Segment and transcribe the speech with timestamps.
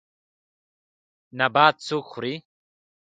[1.37, 2.35] نباتات څوک خوري